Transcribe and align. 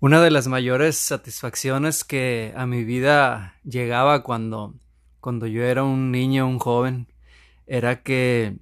Una 0.00 0.20
de 0.20 0.30
las 0.30 0.46
mayores 0.46 0.96
satisfacciones 0.96 2.04
que 2.04 2.54
a 2.56 2.66
mi 2.66 2.84
vida 2.84 3.56
llegaba 3.64 4.22
cuando, 4.22 4.76
cuando 5.20 5.48
yo 5.48 5.64
era 5.64 5.82
un 5.82 6.12
niño, 6.12 6.46
un 6.46 6.60
joven, 6.60 7.08
era 7.66 8.04
que, 8.04 8.58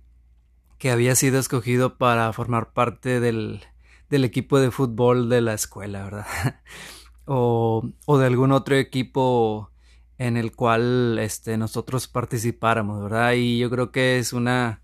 que 0.79 0.91
había 0.91 1.15
sido 1.15 1.39
escogido 1.39 1.99
para 1.99 2.33
formar 2.33 2.73
parte 2.73 3.21
del, 3.21 3.61
del 4.09 4.25
equipo 4.25 4.59
de 4.61 4.71
fútbol 4.71 5.29
de 5.29 5.43
la 5.43 5.53
escuela, 5.53 6.05
¿verdad? 6.05 6.27
o, 7.27 7.87
o, 8.07 8.19
de 8.19 8.27
algún 8.27 8.51
otro 8.51 8.75
equipo 8.77 9.71
en 10.17 10.39
el 10.39 10.57
cual 10.57 11.19
este, 11.19 11.59
nosotros 11.59 12.09
participáramos, 12.09 13.03
¿verdad? 13.03 13.35
Y 13.35 13.59
yo 13.59 13.69
creo 13.69 13.93
que 13.93 14.19
es 14.19 14.33
una 14.33 14.81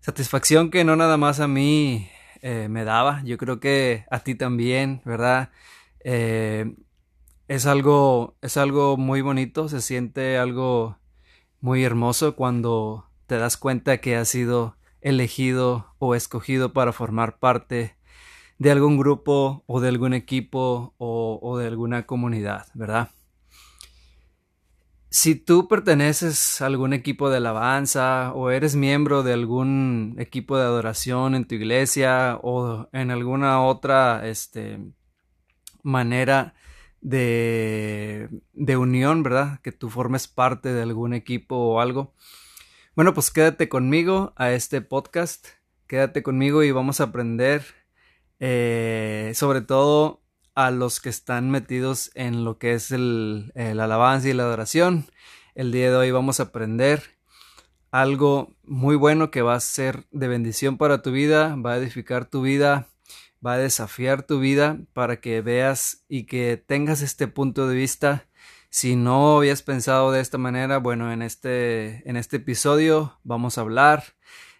satisfacción 0.00 0.70
que 0.70 0.84
no 0.84 0.94
nada 0.94 1.16
más 1.16 1.40
a 1.40 1.48
mí 1.48 2.10
eh, 2.42 2.68
me 2.68 2.84
daba, 2.84 3.22
yo 3.24 3.38
creo 3.38 3.60
que 3.60 4.04
a 4.10 4.20
ti 4.20 4.34
también, 4.34 5.00
¿verdad? 5.06 5.50
Eh, 6.08 6.76
es 7.48 7.66
algo, 7.66 8.36
es 8.40 8.56
algo 8.56 8.96
muy 8.96 9.22
bonito, 9.22 9.68
se 9.68 9.80
siente 9.80 10.38
algo 10.38 11.00
muy 11.60 11.82
hermoso 11.82 12.36
cuando 12.36 13.10
te 13.26 13.38
das 13.38 13.56
cuenta 13.56 13.98
que 13.98 14.14
has 14.14 14.28
sido 14.28 14.76
elegido 15.00 15.96
o 15.98 16.14
escogido 16.14 16.72
para 16.72 16.92
formar 16.92 17.40
parte 17.40 17.96
de 18.58 18.70
algún 18.70 18.98
grupo 18.98 19.64
o 19.66 19.80
de 19.80 19.88
algún 19.88 20.14
equipo 20.14 20.94
o, 20.96 21.40
o 21.42 21.58
de 21.58 21.66
alguna 21.66 22.06
comunidad, 22.06 22.68
¿verdad? 22.74 23.10
Si 25.10 25.34
tú 25.34 25.66
perteneces 25.66 26.62
a 26.62 26.66
algún 26.66 26.92
equipo 26.92 27.30
de 27.30 27.38
alabanza 27.38 28.32
o 28.32 28.50
eres 28.50 28.76
miembro 28.76 29.24
de 29.24 29.32
algún 29.32 30.14
equipo 30.18 30.56
de 30.56 30.62
adoración 30.62 31.34
en 31.34 31.48
tu 31.48 31.56
iglesia 31.56 32.38
o 32.44 32.88
en 32.92 33.10
alguna 33.10 33.60
otra 33.64 34.28
este, 34.28 34.78
manera 35.86 36.54
de, 37.00 38.28
de 38.52 38.76
unión, 38.76 39.22
¿verdad? 39.22 39.60
Que 39.62 39.72
tú 39.72 39.88
formes 39.88 40.26
parte 40.26 40.72
de 40.72 40.82
algún 40.82 41.14
equipo 41.14 41.56
o 41.56 41.80
algo. 41.80 42.14
Bueno, 42.96 43.14
pues 43.14 43.30
quédate 43.30 43.68
conmigo 43.68 44.32
a 44.36 44.50
este 44.50 44.80
podcast, 44.80 45.46
quédate 45.86 46.22
conmigo 46.22 46.64
y 46.64 46.72
vamos 46.72 47.00
a 47.00 47.04
aprender 47.04 47.64
eh, 48.40 49.32
sobre 49.34 49.60
todo 49.60 50.22
a 50.56 50.70
los 50.70 51.00
que 51.00 51.10
están 51.10 51.50
metidos 51.50 52.10
en 52.14 52.44
lo 52.44 52.58
que 52.58 52.72
es 52.72 52.90
el, 52.90 53.52
el 53.54 53.78
alabanza 53.78 54.28
y 54.28 54.32
la 54.32 54.42
adoración. 54.42 55.06
El 55.54 55.70
día 55.70 55.90
de 55.90 55.96
hoy 55.96 56.10
vamos 56.10 56.40
a 56.40 56.44
aprender 56.44 57.02
algo 57.92 58.56
muy 58.64 58.96
bueno 58.96 59.30
que 59.30 59.42
va 59.42 59.54
a 59.54 59.60
ser 59.60 60.06
de 60.10 60.26
bendición 60.26 60.78
para 60.78 61.02
tu 61.02 61.12
vida, 61.12 61.54
va 61.56 61.74
a 61.74 61.76
edificar 61.76 62.24
tu 62.28 62.42
vida 62.42 62.88
va 63.44 63.54
a 63.54 63.58
desafiar 63.58 64.22
tu 64.22 64.40
vida 64.40 64.78
para 64.92 65.20
que 65.20 65.40
veas 65.40 66.04
y 66.08 66.24
que 66.24 66.56
tengas 66.56 67.02
este 67.02 67.28
punto 67.28 67.68
de 67.68 67.74
vista. 67.74 68.26
Si 68.70 68.96
no 68.96 69.38
habías 69.38 69.62
pensado 69.62 70.12
de 70.12 70.20
esta 70.20 70.38
manera, 70.38 70.78
bueno, 70.78 71.12
en 71.12 71.22
este, 71.22 72.08
en 72.08 72.16
este 72.16 72.36
episodio 72.36 73.18
vamos 73.24 73.56
a 73.56 73.62
hablar 73.62 74.04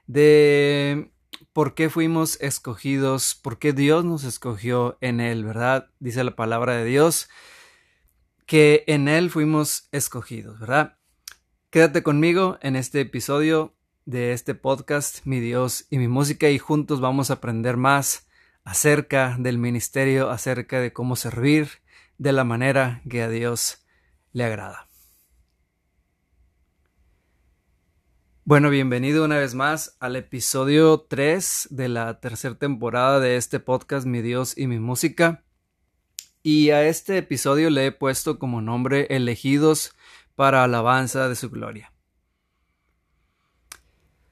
de 0.06 1.10
por 1.52 1.74
qué 1.74 1.90
fuimos 1.90 2.40
escogidos, 2.40 3.34
por 3.34 3.58
qué 3.58 3.72
Dios 3.72 4.04
nos 4.04 4.24
escogió 4.24 4.96
en 5.00 5.20
Él, 5.20 5.44
¿verdad? 5.44 5.90
Dice 5.98 6.24
la 6.24 6.36
palabra 6.36 6.76
de 6.76 6.84
Dios 6.84 7.28
que 8.46 8.84
en 8.86 9.08
Él 9.08 9.30
fuimos 9.30 9.88
escogidos, 9.90 10.60
¿verdad? 10.60 10.96
Quédate 11.70 12.02
conmigo 12.02 12.58
en 12.62 12.76
este 12.76 13.00
episodio 13.00 13.74
de 14.04 14.32
este 14.32 14.54
podcast, 14.54 15.26
Mi 15.26 15.40
Dios 15.40 15.86
y 15.90 15.98
mi 15.98 16.06
música, 16.06 16.48
y 16.48 16.58
juntos 16.58 17.00
vamos 17.00 17.30
a 17.30 17.34
aprender 17.34 17.76
más 17.76 18.25
acerca 18.66 19.36
del 19.38 19.58
ministerio, 19.58 20.28
acerca 20.28 20.80
de 20.80 20.92
cómo 20.92 21.14
servir 21.14 21.68
de 22.18 22.32
la 22.32 22.42
manera 22.42 23.00
que 23.08 23.22
a 23.22 23.28
Dios 23.28 23.86
le 24.32 24.44
agrada. 24.44 24.88
Bueno, 28.44 28.68
bienvenido 28.68 29.24
una 29.24 29.38
vez 29.38 29.54
más 29.54 29.96
al 30.00 30.16
episodio 30.16 31.00
3 31.00 31.68
de 31.70 31.88
la 31.88 32.18
tercera 32.18 32.56
temporada 32.56 33.20
de 33.20 33.36
este 33.36 33.60
podcast 33.60 34.04
Mi 34.04 34.20
Dios 34.20 34.58
y 34.58 34.66
mi 34.66 34.80
música. 34.80 35.44
Y 36.42 36.70
a 36.70 36.86
este 36.88 37.18
episodio 37.18 37.70
le 37.70 37.86
he 37.86 37.92
puesto 37.92 38.40
como 38.40 38.60
nombre 38.60 39.06
Elegidos 39.10 39.94
para 40.34 40.64
alabanza 40.64 41.28
de 41.28 41.36
su 41.36 41.50
gloria. 41.50 41.92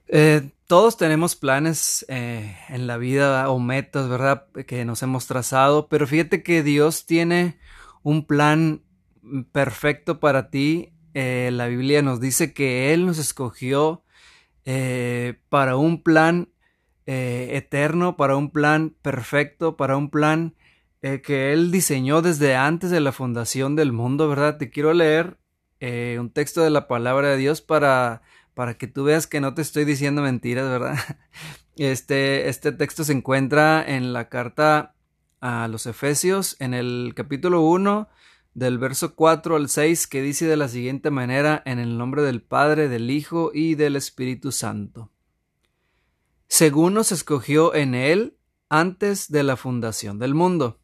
Eh, 0.09 0.51
todos 0.67 0.97
tenemos 0.97 1.37
planes 1.37 2.07
eh, 2.09 2.57
en 2.69 2.87
la 2.87 2.97
vida 2.97 3.51
o 3.51 3.59
metas, 3.59 4.09
¿verdad? 4.09 4.47
Que 4.67 4.85
nos 4.85 5.03
hemos 5.03 5.27
trazado, 5.27 5.89
pero 5.89 6.07
fíjate 6.07 6.43
que 6.43 6.63
Dios 6.63 7.07
tiene 7.07 7.59
un 8.03 8.27
plan 8.27 8.83
perfecto 9.53 10.21
para 10.21 10.51
ti. 10.51 10.93
Eh, 11.13 11.51
la 11.53 11.67
Biblia 11.67 12.03
nos 12.03 12.21
dice 12.21 12.55
que 12.55 12.93
Él 12.93 13.07
nos 13.07 13.19
escogió 13.19 14.03
para 15.51 15.77
un 15.77 16.03
plan 16.03 16.49
eterno, 17.05 18.17
para 18.17 18.35
un 18.35 18.51
plan 18.51 18.97
perfecto, 19.03 19.77
para 19.77 19.99
un 19.99 20.09
plan 20.09 20.55
que 21.03 21.53
Él 21.53 21.71
diseñó 21.71 22.23
desde 22.23 22.57
antes 22.57 22.91
de 22.91 23.01
la 23.01 23.13
fundación 23.13 23.77
del 23.77 23.93
mundo, 23.93 24.27
¿verdad? 24.27 24.57
Te 24.57 24.71
quiero 24.71 24.95
leer 24.95 25.37
un 25.83 26.31
texto 26.31 26.63
de 26.63 26.71
la 26.71 26.89
palabra 26.89 27.29
de 27.29 27.37
Dios 27.37 27.61
para 27.61 28.23
para 28.55 28.75
que 28.79 28.87
tú 28.87 29.05
veas 29.05 29.27
que 29.27 29.41
no 29.41 29.55
te 29.55 29.63
estoy 29.63 29.85
diciendo 29.85 30.23
mentiras, 30.23 30.69
¿verdad? 30.69 30.99
Este, 31.77 32.49
este 32.49 32.71
texto 32.71 33.03
se 33.03 33.13
encuentra 33.13 33.85
en 33.85 34.13
la 34.13 34.29
carta 34.29 34.95
a 35.41 35.67
los 35.67 35.87
Efesios, 35.87 36.55
en 36.61 36.73
el 36.73 37.15
capítulo 37.17 37.63
1, 37.63 38.09
del 38.55 38.79
verso 38.79 39.17
4 39.17 39.57
al 39.57 39.69
6, 39.69 40.07
que 40.07 40.23
dice 40.23 40.47
de 40.47 40.57
la 40.57 40.69
siguiente 40.69 41.11
manera, 41.11 41.63
en 41.67 41.81
el 41.81 41.99
nombre 41.99 42.23
del 42.23 42.43
Padre, 42.43 42.89
del 42.89 43.11
Hijo 43.11 43.51
y 43.53 43.75
del 43.75 43.97
Espíritu 43.97 44.53
Santo. 44.53 45.11
Según 46.47 46.95
nos 46.95 47.11
escogió 47.11 47.75
en 47.75 47.97
Él 47.97 48.39
antes 48.69 49.29
de 49.29 49.43
la 49.43 49.57
fundación 49.57 50.21
del 50.21 50.35
mundo, 50.35 50.81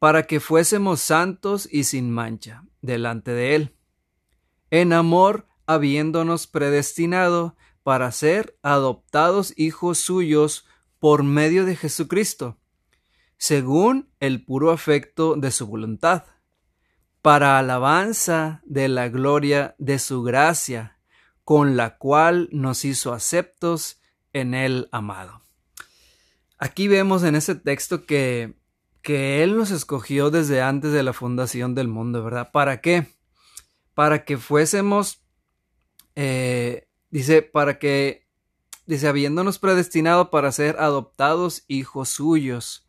para 0.00 0.24
que 0.24 0.40
fuésemos 0.40 1.00
santos 1.00 1.68
y 1.70 1.84
sin 1.84 2.10
mancha 2.10 2.64
delante 2.82 3.30
de 3.30 3.54
Él. 3.54 3.76
En 4.70 4.92
amor, 4.92 5.46
habiéndonos 5.70 6.48
predestinado 6.48 7.56
para 7.84 8.10
ser 8.10 8.58
adoptados 8.60 9.54
hijos 9.56 9.98
suyos 9.98 10.66
por 10.98 11.22
medio 11.22 11.64
de 11.64 11.76
Jesucristo, 11.76 12.58
según 13.36 14.10
el 14.18 14.44
puro 14.44 14.72
afecto 14.72 15.36
de 15.36 15.52
su 15.52 15.68
voluntad, 15.68 16.24
para 17.22 17.56
alabanza 17.56 18.62
de 18.64 18.88
la 18.88 19.08
gloria 19.08 19.76
de 19.78 20.00
su 20.00 20.24
gracia, 20.24 20.98
con 21.44 21.76
la 21.76 21.98
cual 21.98 22.48
nos 22.50 22.84
hizo 22.84 23.12
aceptos 23.12 24.00
en 24.32 24.54
el 24.54 24.88
amado. 24.90 25.40
Aquí 26.58 26.88
vemos 26.88 27.22
en 27.22 27.36
ese 27.36 27.54
texto 27.54 28.06
que, 28.06 28.56
que 29.02 29.44
Él 29.44 29.56
nos 29.56 29.70
escogió 29.70 30.32
desde 30.32 30.62
antes 30.62 30.90
de 30.90 31.04
la 31.04 31.12
fundación 31.12 31.76
del 31.76 31.86
mundo, 31.86 32.24
¿verdad? 32.24 32.50
¿Para 32.50 32.80
qué? 32.80 33.06
Para 33.94 34.24
que 34.24 34.36
fuésemos 34.36 35.19
eh, 36.16 36.88
dice, 37.10 37.42
para 37.42 37.78
que, 37.78 38.26
dice, 38.86 39.08
habiéndonos 39.08 39.58
predestinado 39.58 40.30
para 40.30 40.52
ser 40.52 40.76
adoptados 40.78 41.64
hijos 41.68 42.08
suyos 42.08 42.86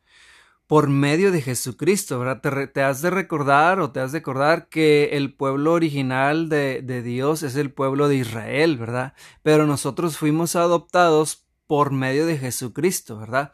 por 0.67 0.87
medio 0.87 1.33
de 1.33 1.41
Jesucristo, 1.41 2.17
¿verdad? 2.17 2.69
Te, 2.71 2.81
has 2.81 3.01
de 3.01 3.09
recordar 3.09 3.81
o 3.81 3.91
te 3.91 3.99
has 3.99 4.13
de 4.13 4.19
recordar 4.19 4.69
que 4.69 5.09
el 5.17 5.33
pueblo 5.33 5.73
original 5.73 6.47
de, 6.47 6.81
de 6.81 7.01
Dios 7.01 7.43
es 7.43 7.57
el 7.57 7.73
pueblo 7.73 8.07
de 8.07 8.15
Israel, 8.15 8.77
¿verdad? 8.77 9.13
Pero 9.43 9.67
nosotros 9.67 10.17
fuimos 10.17 10.55
adoptados 10.55 11.45
por 11.67 11.91
medio 11.91 12.25
de 12.25 12.37
Jesucristo, 12.37 13.17
¿verdad? 13.17 13.51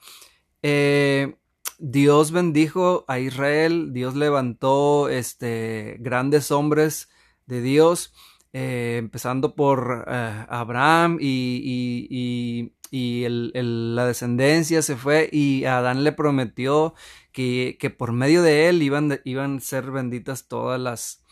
Eh, 0.62 1.38
Dios 1.80 2.32
bendijo 2.32 3.06
a 3.08 3.20
Israel, 3.20 3.94
Dios 3.94 4.16
levantó 4.16 5.10
este 5.10 5.98
grandes 6.00 6.52
hombres 6.52 7.10
de 7.46 7.62
Dios 7.62 8.14
eh, 8.54 8.96
empezando 8.98 9.56
por 9.56 10.06
eh, 10.08 10.46
Abraham 10.50 11.18
y, 11.20 12.72
la 12.90 14.06
descendencia 14.06 14.82
se 14.82 14.96
fue 14.96 15.30
y 15.32 15.66
Adán 15.66 16.04
le 16.04 16.14
prometió 16.14 16.94
que, 17.34 17.96
por 17.98 18.14
medio 18.14 18.42
de 18.42 18.70
él 18.70 18.82
iban, 18.82 19.20
iban 19.26 19.58
a 19.58 19.60
ser 19.60 19.92
benditas 19.92 20.48
todas 20.48 20.80
las 20.80 21.24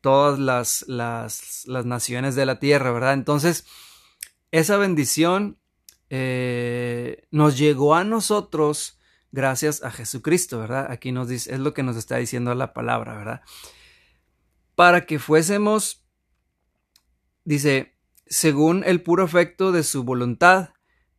todas 0.00 0.38
las, 0.38 0.84
las, 0.86 1.66
naciones 1.66 2.34
de 2.34 2.46
la 2.46 2.58
tierra, 2.58 2.92
¿verdad? 2.92 3.14
Entonces, 3.14 3.66
esa 4.50 4.76
bendición 4.76 5.58
eh, 6.10 7.26
nos 7.30 7.58
llegó 7.58 7.94
a 7.94 8.04
nosotros 8.04 8.98
gracias 9.32 9.82
a 9.82 9.90
Jesucristo, 9.90 10.58
¿verdad? 10.60 10.90
Aquí 10.90 11.12
nos 11.12 11.28
dice, 11.28 11.52
es 11.52 11.60
lo 11.60 11.74
que 11.74 11.82
nos 11.82 11.96
está 11.96 12.16
diciendo 12.16 12.54
la 12.54 12.72
palabra, 12.72 13.16
¿verdad? 13.16 13.42
Para 14.74 15.06
que 15.06 15.18
fuésemos 15.18 16.07
Dice, 17.48 17.94
según 18.26 18.84
el 18.84 19.00
puro 19.00 19.24
efecto 19.24 19.72
de 19.72 19.82
su 19.82 20.04
voluntad, 20.04 20.68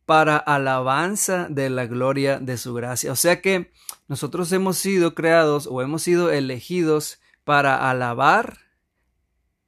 para 0.06 0.36
alabanza 0.36 1.48
de 1.50 1.70
la 1.70 1.86
gloria 1.86 2.38
de 2.38 2.56
su 2.56 2.72
gracia. 2.72 3.10
O 3.10 3.16
sea 3.16 3.40
que 3.40 3.72
nosotros 4.06 4.52
hemos 4.52 4.78
sido 4.78 5.16
creados 5.16 5.66
o 5.68 5.82
hemos 5.82 6.04
sido 6.04 6.30
elegidos 6.30 7.20
para 7.42 7.90
alabar 7.90 8.58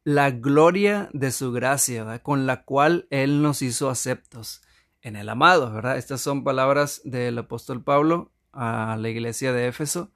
la 0.04 0.30
gloria 0.30 1.08
de 1.12 1.32
su 1.32 1.50
gracia, 1.50 2.20
con 2.22 2.46
la 2.46 2.62
cual 2.62 3.08
Él 3.10 3.42
nos 3.42 3.60
hizo 3.60 3.90
aceptos 3.90 4.62
en 5.00 5.16
el 5.16 5.30
amado, 5.30 5.72
¿verdad? 5.72 5.98
Estas 5.98 6.20
son 6.20 6.44
palabras 6.44 7.00
del 7.02 7.38
apóstol 7.38 7.82
Pablo 7.82 8.30
a 8.52 8.96
la 9.00 9.08
iglesia 9.08 9.52
de 9.52 9.66
Éfeso. 9.66 10.12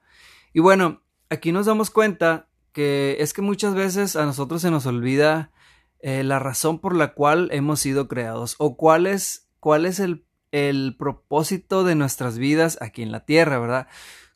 Y 0.53 0.61
bueno, 0.61 1.01
aquí 1.29 1.51
nos 1.51 1.65
damos 1.65 1.89
cuenta 1.89 2.47
que 2.71 3.17
es 3.19 3.33
que 3.33 3.41
muchas 3.41 3.75
veces 3.75 4.15
a 4.15 4.25
nosotros 4.25 4.61
se 4.61 4.71
nos 4.71 4.85
olvida 4.85 5.51
eh, 5.99 6.23
la 6.23 6.39
razón 6.39 6.79
por 6.79 6.95
la 6.95 7.13
cual 7.13 7.49
hemos 7.51 7.79
sido 7.79 8.07
creados 8.07 8.55
o 8.59 8.77
cuál 8.77 9.07
es, 9.07 9.49
cuál 9.59 9.85
es 9.85 9.99
el, 9.99 10.25
el 10.51 10.95
propósito 10.97 11.83
de 11.83 11.95
nuestras 11.95 12.37
vidas 12.37 12.77
aquí 12.81 13.01
en 13.01 13.11
la 13.11 13.25
tierra, 13.25 13.59
¿verdad? 13.59 13.87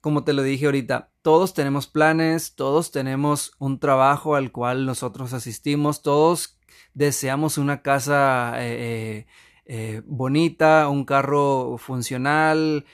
Como 0.02 0.24
te 0.24 0.34
lo 0.34 0.42
dije 0.42 0.66
ahorita, 0.66 1.12
todos 1.22 1.54
tenemos 1.54 1.86
planes, 1.86 2.56
todos 2.56 2.92
tenemos 2.92 3.52
un 3.60 3.80
trabajo 3.80 4.36
al 4.36 4.52
cual 4.52 4.88
nosotros 4.88 5.34
asistimos, 5.34 6.02
todos 6.02 6.58
deseamos 6.96 7.60
una 7.60 7.84
casa 7.84 8.54
eh, 8.58 9.28
eh, 9.66 10.02
bonita, 10.06 10.90
un 10.90 11.06
carro 11.06 11.78
funcional, 11.78 12.86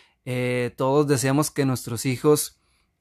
todos 0.76 1.08
deseamos 1.08 1.52
que 1.52 1.64
nuestros 1.64 2.06
hijos 2.06 2.60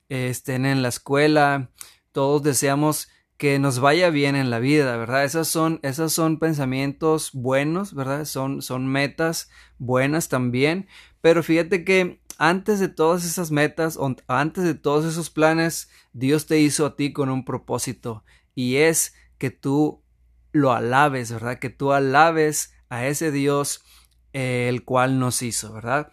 estén 0.08 0.64
en 0.64 0.80
la 0.82 0.88
escuela, 0.88 1.72
todos 2.12 2.44
deseamos 2.44 3.08
que 3.36 3.58
nos 3.58 3.80
vaya 3.80 4.10
bien 4.10 4.34
en 4.34 4.50
la 4.50 4.58
vida, 4.58 4.96
¿verdad? 4.96 5.24
Esas 5.24 5.48
son, 5.48 5.80
esos 5.82 6.12
son 6.12 6.38
pensamientos 6.38 7.30
buenos, 7.32 7.94
¿verdad? 7.94 8.24
Son, 8.24 8.62
son 8.62 8.86
metas 8.86 9.50
buenas 9.78 10.28
también, 10.28 10.88
pero 11.20 11.42
fíjate 11.42 11.84
que 11.84 12.20
antes 12.38 12.80
de 12.80 12.88
todas 12.88 13.24
esas 13.24 13.50
metas, 13.50 13.98
antes 14.26 14.64
de 14.64 14.74
todos 14.74 15.04
esos 15.04 15.30
planes, 15.30 15.90
Dios 16.12 16.46
te 16.46 16.60
hizo 16.60 16.86
a 16.86 16.96
ti 16.96 17.12
con 17.12 17.30
un 17.30 17.44
propósito 17.44 18.24
y 18.54 18.76
es 18.76 19.14
que 19.38 19.50
tú 19.50 20.02
lo 20.52 20.72
alabes, 20.72 21.32
¿verdad? 21.32 21.58
Que 21.58 21.70
tú 21.70 21.92
alabes 21.92 22.74
a 22.88 23.06
ese 23.06 23.30
Dios 23.30 23.82
eh, 24.32 24.68
el 24.68 24.84
cual 24.84 25.18
nos 25.18 25.42
hizo, 25.42 25.72
¿verdad? 25.72 26.10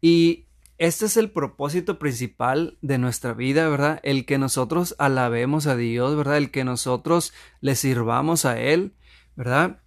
Y 0.00 0.43
este 0.78 1.06
es 1.06 1.16
el 1.16 1.30
propósito 1.30 1.98
principal 1.98 2.78
de 2.82 2.98
nuestra 2.98 3.32
vida, 3.32 3.68
¿verdad? 3.68 4.00
El 4.02 4.26
que 4.26 4.38
nosotros 4.38 4.96
alabemos 4.98 5.66
a 5.66 5.76
Dios, 5.76 6.16
¿verdad? 6.16 6.38
El 6.38 6.50
que 6.50 6.64
nosotros 6.64 7.32
le 7.60 7.76
sirvamos 7.76 8.44
a 8.44 8.58
Él, 8.58 8.96
¿verdad? 9.36 9.82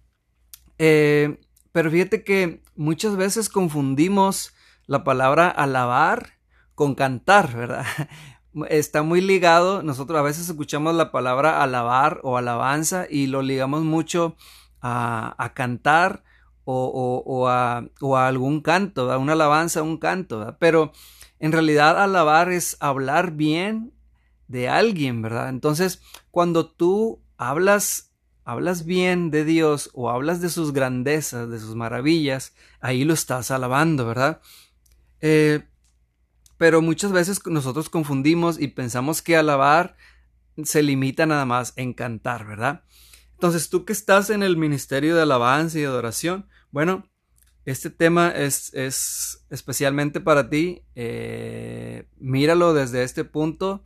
Eh, 0.78 1.40
pero 1.72 1.90
fíjate 1.90 2.24
que 2.24 2.62
muchas 2.74 3.16
veces 3.16 3.50
confundimos 3.50 4.54
la 4.86 5.04
palabra 5.04 5.48
alabar 5.48 6.38
con 6.74 6.94
cantar, 6.94 7.54
¿verdad? 7.54 7.84
Está 8.70 9.02
muy 9.02 9.20
ligado, 9.20 9.82
nosotros 9.82 10.18
a 10.18 10.22
veces 10.22 10.48
escuchamos 10.48 10.94
la 10.94 11.12
palabra 11.12 11.62
alabar 11.62 12.20
o 12.22 12.38
alabanza 12.38 13.06
y 13.08 13.26
lo 13.26 13.42
ligamos 13.42 13.82
mucho 13.82 14.36
a, 14.80 15.34
a 15.38 15.52
cantar 15.52 16.24
o, 16.70 17.48
a, 17.48 17.88
algún 18.26 18.60
canto, 18.60 19.10
a 19.10 19.18
una 19.18 19.32
alabanza, 19.32 19.82
un 19.82 19.96
canto, 19.96 20.56
pero 20.58 20.92
en 21.38 21.52
realidad 21.52 22.02
alabar 22.02 22.52
es 22.52 22.76
hablar 22.80 23.32
bien 23.32 23.94
de 24.48 24.68
alguien, 24.68 25.22
¿verdad? 25.22 25.48
Entonces, 25.48 26.02
cuando 26.30 26.66
tú 26.66 27.22
hablas, 27.38 28.12
hablas 28.44 28.84
bien 28.84 29.30
de 29.30 29.44
Dios 29.44 29.90
o 29.94 30.10
hablas 30.10 30.42
de 30.42 30.50
sus 30.50 30.72
grandezas, 30.72 31.48
de 31.48 31.58
sus 31.58 31.74
maravillas, 31.74 32.54
ahí 32.80 33.04
lo 33.04 33.14
estás 33.14 33.50
alabando, 33.50 34.06
¿verdad? 34.06 34.40
Eh, 35.20 35.62
pero 36.58 36.82
muchas 36.82 37.12
veces 37.12 37.40
nosotros 37.46 37.88
confundimos 37.88 38.60
y 38.60 38.68
pensamos 38.68 39.22
que 39.22 39.36
alabar 39.36 39.96
se 40.64 40.82
limita 40.82 41.24
nada 41.24 41.46
más 41.46 41.72
en 41.76 41.94
cantar, 41.94 42.46
¿verdad? 42.46 42.82
Entonces, 43.38 43.70
tú 43.70 43.84
que 43.84 43.92
estás 43.92 44.30
en 44.30 44.42
el 44.42 44.56
ministerio 44.56 45.14
de 45.14 45.22
alabanza 45.22 45.78
y 45.78 45.84
adoración, 45.84 46.48
bueno, 46.72 47.08
este 47.66 47.88
tema 47.88 48.30
es, 48.30 48.74
es 48.74 49.46
especialmente 49.48 50.20
para 50.20 50.50
ti. 50.50 50.82
Eh, 50.96 52.08
míralo 52.16 52.74
desde 52.74 53.04
este 53.04 53.22
punto. 53.22 53.84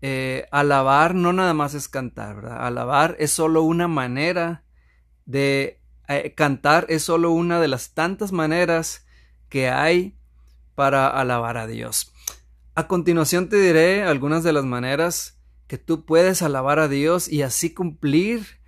Eh, 0.00 0.46
alabar 0.52 1.14
no 1.14 1.34
nada 1.34 1.52
más 1.52 1.74
es 1.74 1.86
cantar, 1.86 2.36
¿verdad? 2.36 2.66
Alabar 2.66 3.14
es 3.18 3.30
solo 3.30 3.62
una 3.62 3.88
manera 3.88 4.64
de 5.26 5.82
eh, 6.08 6.32
cantar, 6.34 6.86
es 6.88 7.02
solo 7.02 7.30
una 7.30 7.60
de 7.60 7.68
las 7.68 7.92
tantas 7.92 8.32
maneras 8.32 9.04
que 9.50 9.68
hay 9.68 10.16
para 10.74 11.08
alabar 11.08 11.58
a 11.58 11.66
Dios. 11.66 12.10
A 12.74 12.88
continuación 12.88 13.50
te 13.50 13.60
diré 13.60 14.02
algunas 14.02 14.44
de 14.44 14.54
las 14.54 14.64
maneras 14.64 15.38
que 15.66 15.76
tú 15.76 16.06
puedes 16.06 16.40
alabar 16.40 16.78
a 16.78 16.88
Dios 16.88 17.28
y 17.28 17.42
así 17.42 17.74
cumplir 17.74 18.63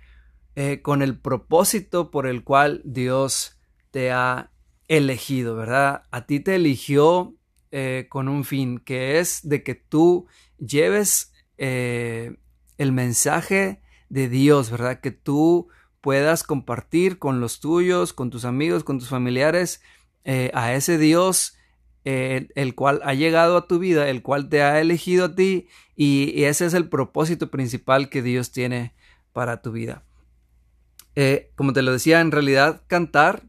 con 0.81 1.03
el 1.03 1.19
propósito 1.19 2.09
por 2.09 2.25
el 2.25 2.43
cual 2.43 2.81
Dios 2.83 3.59
te 3.91 4.11
ha 4.11 4.51
elegido, 4.87 5.55
¿verdad? 5.55 6.03
A 6.11 6.25
ti 6.25 6.39
te 6.39 6.55
eligió 6.55 7.35
eh, 7.71 8.07
con 8.09 8.29
un 8.29 8.45
fin, 8.45 8.79
que 8.79 9.19
es 9.19 9.47
de 9.47 9.61
que 9.63 9.75
tú 9.75 10.27
lleves 10.57 11.33
eh, 11.57 12.37
el 12.77 12.91
mensaje 12.93 13.81
de 14.09 14.29
Dios, 14.29 14.71
¿verdad? 14.71 15.01
Que 15.01 15.11
tú 15.11 15.67
puedas 15.99 16.43
compartir 16.43 17.19
con 17.19 17.41
los 17.41 17.59
tuyos, 17.59 18.13
con 18.13 18.29
tus 18.29 18.45
amigos, 18.45 18.85
con 18.85 18.99
tus 18.99 19.09
familiares, 19.09 19.81
eh, 20.23 20.51
a 20.53 20.73
ese 20.73 20.97
Dios 20.97 21.53
el 22.09 22.73
cual 22.73 23.01
ha 23.03 23.13
llegado 23.13 23.57
a 23.57 23.67
tu 23.67 23.79
vida, 23.79 24.07
el 24.07 24.21
cual 24.21 24.47
te 24.47 24.61
ha 24.61 24.79
elegido 24.79 25.25
a 25.25 25.35
ti, 25.35 25.67
y, 25.93 26.45
ese 26.45 26.65
es 26.65 26.73
el 26.73 26.87
propósito 26.87 27.51
principal 27.51 28.07
que 28.07 28.21
Dios 28.21 28.53
tiene 28.53 28.93
para 29.33 29.61
tu 29.61 29.73
vida. 29.73 30.06
Como 31.55 31.73
te 31.73 31.81
lo 31.81 31.91
decía, 31.91 32.21
en 32.21 32.31
realidad 32.31 32.83
cantar 32.87 33.43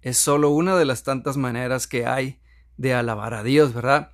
es 0.00 0.16
solo 0.16 0.50
una 0.50 0.76
de 0.76 0.84
las 0.84 1.02
tantas 1.02 1.36
maneras 1.36 1.86
que 1.86 2.06
hay 2.06 2.40
de 2.76 2.94
alabar 2.94 3.34
a 3.34 3.42
Dios, 3.42 3.74
¿verdad? 3.74 4.12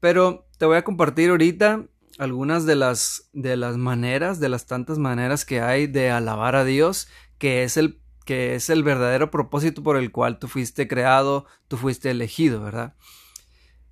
Pero 0.00 0.46
te 0.58 0.66
voy 0.66 0.78
a 0.78 0.84
compartir 0.84 1.30
ahorita 1.30 1.84
algunas 2.18 2.64
de 2.64 2.74
las, 2.76 3.28
de 3.32 3.56
las 3.56 3.76
maneras, 3.76 4.40
de 4.40 4.48
las 4.48 4.66
tantas 4.66 4.98
maneras 4.98 5.44
que 5.44 5.60
hay 5.60 5.86
de 5.86 6.10
alabar 6.10 6.56
a 6.56 6.64
Dios, 6.64 7.08
que 7.38 7.62
es 7.62 7.76
el, 7.76 8.00
que 8.24 8.54
es 8.54 8.70
el 8.70 8.82
verdadero 8.82 9.30
propósito 9.30 9.82
por 9.82 9.96
el 9.96 10.10
cual 10.10 10.38
tú 10.38 10.48
fuiste 10.48 10.88
creado, 10.88 11.46
tú 11.68 11.76
fuiste 11.76 12.10
elegido, 12.10 12.62
¿verdad? 12.62 12.94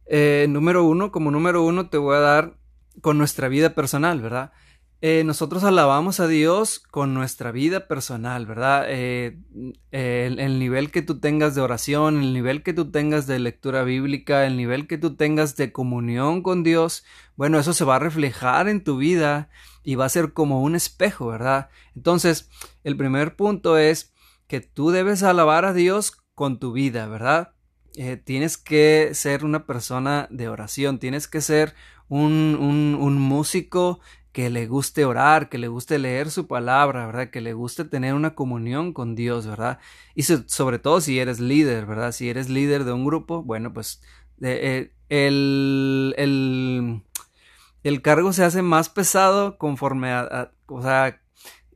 Eh, 0.07 0.47
número 0.49 0.85
uno, 0.85 1.13
como 1.13 1.31
número 1.31 1.63
uno 1.63 1.89
te 1.89 1.99
voy 1.99 2.17
a 2.17 2.21
dar 2.21 2.59
con 3.01 3.19
nuestra 3.19 3.49
vida 3.49 3.75
personal, 3.75 4.21
¿verdad? 4.21 4.53
Eh, 5.07 5.23
nosotros 5.23 5.65
alabamos 5.65 6.19
a 6.19 6.27
Dios 6.27 6.79
con 6.79 7.13
nuestra 7.13 7.53
vida 7.53 7.89
personal, 7.89 8.47
¿verdad? 8.47 8.87
Eh, 8.89 9.37
el, 9.91 10.59
nivel 10.59 10.91
que 10.91 11.03
tú 11.03 11.21
tengas 11.21 11.55
de 11.55 11.61
oración, 11.61 12.23
el 12.23 12.33
nivel 12.33 12.63
que 12.63 12.73
tú 12.73 12.91
tengas 12.91 13.27
de 13.27 13.39
lectura 13.39 13.83
bíblica, 13.83 14.47
el 14.47 14.57
nivel 14.57 14.87
que 14.87 14.97
tú 14.97 15.15
tengas 15.15 15.57
de 15.57 15.73
comunión 15.73 16.43
con 16.43 16.63
Dios, 16.63 17.05
bueno, 17.37 17.59
eso 17.59 17.75
se 17.75 17.85
va 17.85 17.97
a 17.97 17.99
reflejar 17.99 18.67
en 18.67 18.83
tu 18.83 18.97
vida 18.97 19.51
y 19.83 19.97
va 19.97 20.07
a 20.07 20.09
ser 20.09 20.33
como 20.33 20.63
un 20.63 20.75
espejo, 20.75 21.27
¿verdad? 21.27 21.69
Entonces, 21.95 22.49
el 22.83 22.97
primer 22.97 23.37
punto 23.37 23.77
es 23.77 24.15
que 24.47 24.63
tú 24.63 24.91
debes 24.91 25.23
alabar 25.23 25.67
a 25.67 25.75
Dios 25.75 26.13
con 26.35 26.59
tu 26.59 26.73
vida, 26.73 27.09
¿verdad? 27.09 27.53
Eh, 27.97 28.17
tienes 28.17 28.57
que 28.57 29.11
ser 29.13 29.45
una 29.45 29.67
persona 29.67 30.29
de 30.31 30.49
oración, 30.49 30.99
tienes 30.99 31.29
que 31.29 31.43
ser 31.43 31.75
un, 32.09 32.57
un, 32.59 32.97
un 32.99 33.21
músico 33.21 34.01
que 34.35 34.51
le 34.51 34.67
guste 34.67 35.05
orar, 35.05 35.49
que 35.49 35.59
le 35.59 35.69
guste 35.69 35.97
leer 35.97 36.29
su 36.29 36.49
palabra, 36.49 37.07
¿verdad? 37.07 37.31
Que 37.31 37.41
le 37.41 37.53
guste 37.53 37.85
tener 37.85 38.15
una 38.15 38.35
comunión 38.35 38.93
con 38.93 39.15
Dios, 39.15 39.47
¿verdad? 39.47 39.79
Y 40.17 40.25
sobre 40.25 40.81
todo 40.81 41.01
si 41.01 41.21
eres 41.21 41.39
líder, 41.39 41.87
¿verdad? 41.87 42.11
Si 42.11 42.29
eres 42.29 42.49
líder 42.49 42.83
de 42.83 42.93
un 42.93 43.05
grupo, 43.05 43.45
bueno, 43.45 43.73
pues 43.73 44.03
eh, 44.43 44.93
el, 45.09 46.17
el, 46.19 47.03
el, 47.85 48.03
cargo 48.03 48.33
se 48.33 48.43
hace 48.43 48.63
más 48.63 48.89
pesado 48.89 49.57
conforme 49.57 50.11
a, 50.11 50.51
o 50.67 50.83
sea, 50.83 51.23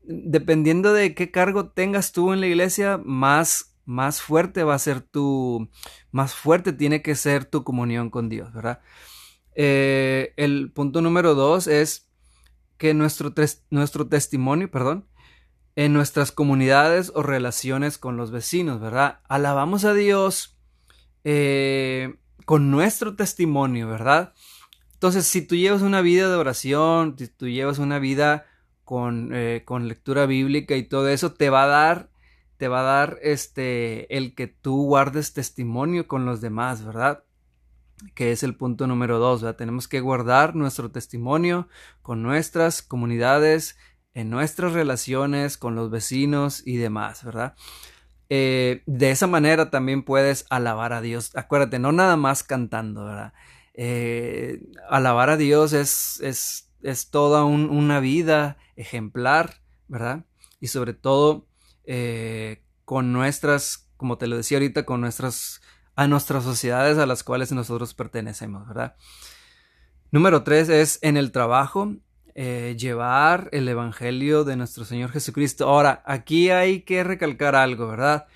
dependiendo 0.03 0.93
de 0.93 1.15
qué 1.15 1.31
cargo 1.31 1.69
tengas 1.69 2.11
tú 2.11 2.33
en 2.33 2.41
la 2.41 2.49
iglesia, 2.49 3.01
más, 3.05 3.77
más 3.85 4.21
fuerte 4.21 4.65
va 4.65 4.75
a 4.75 4.81
ser 4.81 5.01
tu, 5.01 5.71
más 6.11 6.35
fuerte 6.35 6.73
tiene 6.73 7.03
que 7.03 7.15
ser 7.15 7.45
tu 7.45 7.63
comunión 7.63 8.11
con 8.11 8.29
Dios, 8.29 8.53
¿verdad? 8.53 8.81
Eh, 9.55 10.35
el 10.37 10.73
punto 10.73 11.01
número 11.03 11.37
dos 11.37 11.69
es 11.69 12.08
que 12.79 12.95
nuestro, 12.95 13.35
nuestro 13.71 14.09
testimonio, 14.09 14.71
perdón, 14.71 15.07
en 15.77 15.93
nuestras 15.93 16.33
comunidades 16.33 17.13
o 17.15 17.23
relaciones 17.23 17.99
con 17.99 18.17
los 18.17 18.31
vecinos, 18.31 18.81
¿verdad? 18.81 19.21
Alabamos 19.29 19.85
a 19.85 19.95
Dios 19.95 20.59
eh, 21.25 22.17
con 22.47 22.71
nuestro 22.71 23.15
testimonio, 23.15 23.89
¿verdad? 23.89 24.33
Entonces, 24.95 25.27
si 25.27 25.43
tú 25.43 25.55
llevas 25.55 25.83
una 25.83 26.01
vida 26.01 26.29
de 26.29 26.37
oración, 26.37 27.15
si 27.19 27.29
tú 27.29 27.49
llevas 27.49 27.79
una 27.79 27.99
vida 27.99 28.47
con, 28.85 29.31
eh, 29.33 29.63
con 29.65 29.87
lectura 29.87 30.27
bíblica 30.27 30.75
y 30.75 30.83
todo 30.83 31.09
eso, 31.09 31.33
te 31.35 31.51
va 31.51 31.65
a 31.65 31.69
dar 31.69 32.11
te 32.59 32.67
va 32.67 32.81
a 32.81 32.83
dar 32.83 33.19
este 33.23 34.17
el 34.17 34.35
que 34.35 34.49
tú 34.49 34.85
guardes 34.85 35.33
testimonio 35.33 36.09
con 36.09 36.27
los 36.27 36.41
demás, 36.41 36.85
¿verdad? 36.85 37.23
Que 38.15 38.33
es 38.33 38.43
el 38.43 38.55
punto 38.55 38.87
número 38.87 39.19
dos, 39.19 39.43
¿verdad? 39.43 39.57
Tenemos 39.57 39.89
que 39.89 40.01
guardar 40.01 40.55
nuestro 40.55 40.91
testimonio 40.91 41.69
con 42.03 42.23
nuestras 42.23 42.83
comunidades, 42.83 43.77
en 44.15 44.31
nuestras 44.31 44.73
relaciones 44.73 45.57
con 45.57 45.75
los 45.75 45.91
vecinos 45.91 46.63
y 46.67 46.77
demás, 46.77 47.25
¿verdad? 47.25 47.55
Eh, 48.31 48.83
de 48.87 49.11
esa 49.11 49.27
manera 49.27 49.71
también 49.71 50.03
puedes 50.03 50.47
alabar 50.51 50.93
a 50.93 51.01
Dios. 51.01 51.31
Acuérdate, 51.35 51.79
no 51.79 51.93
nada 51.93 52.17
más 52.17 52.43
cantando, 52.43 53.05
¿verdad? 53.05 53.33
Eh, 53.75 54.61
alabar 54.91 55.31
a 55.31 55.37
Dios 55.37 55.73
es, 55.73 56.21
es, 56.21 56.71
es 56.83 57.11
toda 57.11 57.45
una 57.45 58.01
vida 58.01 58.59
ejemplar, 58.77 59.63
¿verdad? 59.87 60.25
Y 60.61 60.69
sobre 60.69 60.93
todo 60.95 61.47
eh, 61.85 62.63
con 62.85 63.13
nuestras, 63.13 63.89
como 63.97 64.19
te 64.19 64.27
lo 64.27 64.37
decía 64.37 64.59
ahorita, 64.59 64.85
con 64.85 65.01
nuestras, 65.01 65.63
a 65.99 66.07
nuestras 66.07 66.45
sociedades 66.45 66.97
a 66.97 67.07
las 67.07 67.25
cuales 67.25 67.51
nosotros 67.51 67.93
pertenecemos, 67.93 68.69
¿verdad? 68.69 68.95
Número 70.13 70.45
tres 70.45 70.69
es 70.69 71.01
en 71.03 71.17
el 71.17 71.33
trabajo, 71.33 71.93
eh, 72.37 72.77
llevar 72.79 73.49
el 73.51 73.67
Evangelio 73.69 74.45
de 74.45 74.55
nuestro 74.55 74.85
Señor 74.85 75.11
Jesucristo. 75.11 75.69
Ahora, 75.69 76.05
aquí 76.07 76.51
hay 76.51 76.83
que 76.83 77.03
recalcar 77.03 77.57
algo, 77.57 77.89
¿verdad? 77.89 78.29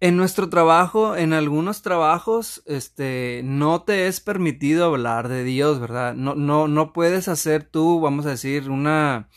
En 0.00 0.16
nuestro 0.16 0.50
trabajo, 0.50 1.14
en 1.14 1.32
algunos 1.32 1.82
trabajos, 1.82 2.64
este, 2.66 3.42
no 3.44 3.82
te 3.84 4.08
es 4.08 4.20
permitido 4.20 4.86
hablar 4.86 5.28
de 5.28 5.44
Dios, 5.44 5.78
¿verdad? 5.78 6.14
No, 6.14 6.34
no, 6.34 6.66
no 6.66 6.92
puedes 6.92 7.28
hacer 7.28 7.62
tú, 7.62 8.00
vamos 8.00 8.26
a 8.26 8.30
decir, 8.30 8.70
una, 8.70 9.28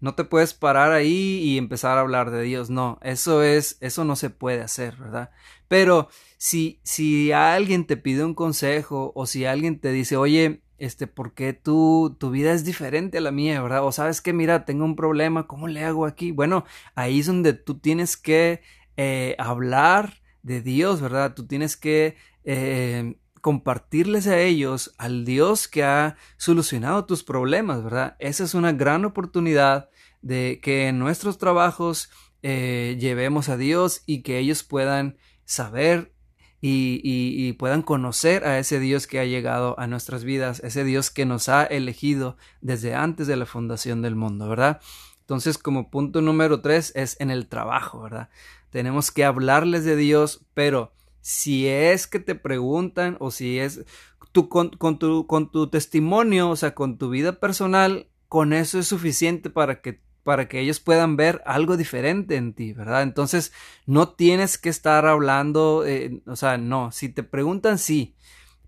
no 0.00 0.14
te 0.14 0.24
puedes 0.24 0.52
parar 0.52 0.92
ahí 0.92 1.38
y 1.42 1.56
empezar 1.56 1.96
a 1.96 2.02
hablar 2.02 2.30
de 2.30 2.42
Dios, 2.42 2.68
no, 2.68 2.98
eso 3.00 3.42
es, 3.42 3.78
eso 3.80 4.04
no 4.04 4.16
se 4.16 4.28
puede 4.28 4.60
hacer, 4.60 4.96
¿verdad? 4.96 5.30
Pero 5.68 6.08
si, 6.38 6.80
si 6.82 7.32
alguien 7.32 7.86
te 7.86 7.96
pide 7.96 8.24
un 8.24 8.34
consejo 8.34 9.12
o 9.14 9.26
si 9.26 9.44
alguien 9.44 9.78
te 9.80 9.92
dice, 9.92 10.16
oye, 10.16 10.62
este, 10.78 11.06
¿por 11.06 11.34
qué 11.34 11.52
tu, 11.52 12.16
tu 12.18 12.30
vida 12.30 12.52
es 12.52 12.64
diferente 12.64 13.18
a 13.18 13.20
la 13.20 13.32
mía, 13.32 13.60
verdad? 13.62 13.84
O 13.84 13.92
sabes 13.92 14.20
que, 14.20 14.32
mira, 14.32 14.64
tengo 14.64 14.84
un 14.84 14.96
problema, 14.96 15.46
¿cómo 15.46 15.68
le 15.68 15.84
hago 15.84 16.06
aquí? 16.06 16.32
Bueno, 16.32 16.64
ahí 16.94 17.20
es 17.20 17.26
donde 17.26 17.52
tú 17.52 17.78
tienes 17.78 18.16
que 18.16 18.62
eh, 18.96 19.36
hablar 19.38 20.14
de 20.42 20.62
Dios, 20.62 21.00
¿verdad? 21.00 21.34
Tú 21.34 21.46
tienes 21.46 21.76
que 21.76 22.16
eh, 22.44 23.16
compartirles 23.40 24.26
a 24.26 24.40
ellos 24.40 24.94
al 24.98 25.24
Dios 25.24 25.68
que 25.68 25.82
ha 25.84 26.16
solucionado 26.36 27.04
tus 27.04 27.24
problemas, 27.24 27.82
¿verdad? 27.82 28.16
Esa 28.18 28.44
es 28.44 28.54
una 28.54 28.72
gran 28.72 29.04
oportunidad 29.04 29.90
de 30.22 30.60
que 30.62 30.88
en 30.88 30.98
nuestros 30.98 31.38
trabajos 31.38 32.10
eh, 32.42 32.96
llevemos 33.00 33.48
a 33.48 33.56
Dios 33.56 34.02
y 34.06 34.22
que 34.22 34.38
ellos 34.38 34.62
puedan 34.62 35.16
saber 35.48 36.12
y, 36.60 37.00
y, 37.02 37.52
puedan 37.54 37.82
conocer 37.82 38.44
a 38.44 38.58
ese 38.58 38.80
Dios 38.80 39.06
que 39.06 39.20
ha 39.20 39.24
llegado 39.24 39.78
a 39.78 39.86
nuestras 39.86 40.24
vidas, 40.24 40.60
ese 40.64 40.82
Dios 40.82 41.10
que 41.10 41.24
nos 41.24 41.48
ha 41.48 41.64
elegido 41.64 42.36
desde 42.60 42.94
antes 42.94 43.28
de 43.28 43.36
la 43.36 43.46
fundación 43.46 44.02
del 44.02 44.16
mundo, 44.16 44.48
¿verdad? 44.48 44.80
Entonces, 45.20 45.56
como 45.56 45.88
punto 45.88 46.20
número 46.20 46.60
tres 46.60 46.92
es 46.96 47.16
en 47.20 47.30
el 47.30 47.46
trabajo, 47.46 48.02
¿verdad? 48.02 48.28
tenemos 48.70 49.10
que 49.10 49.24
hablarles 49.24 49.84
de 49.84 49.96
Dios, 49.96 50.44
pero 50.54 50.92
si 51.20 51.66
es 51.66 52.06
que 52.06 52.20
te 52.20 52.34
preguntan 52.34 53.16
o 53.20 53.30
si 53.30 53.58
es 53.58 53.84
tu, 54.32 54.48
con, 54.48 54.70
tu, 54.98 55.26
con 55.26 55.50
tu 55.50 55.68
testimonio, 55.68 56.50
o 56.50 56.56
sea, 56.56 56.74
con 56.74 56.98
tu 56.98 57.10
vida 57.10 57.40
personal, 57.40 58.08
con 58.28 58.52
eso 58.52 58.78
es 58.78 58.86
suficiente 58.86 59.50
para 59.50 59.80
que 59.80 60.00
para 60.28 60.46
que 60.46 60.60
ellos 60.60 60.78
puedan 60.78 61.16
ver 61.16 61.40
algo 61.46 61.78
diferente 61.78 62.36
en 62.36 62.52
ti, 62.52 62.74
¿verdad? 62.74 63.02
Entonces, 63.02 63.50
no 63.86 64.10
tienes 64.10 64.58
que 64.58 64.68
estar 64.68 65.06
hablando, 65.06 65.86
eh, 65.86 66.20
o 66.26 66.36
sea, 66.36 66.58
no, 66.58 66.92
si 66.92 67.08
te 67.08 67.22
preguntan, 67.22 67.78
sí, 67.78 68.14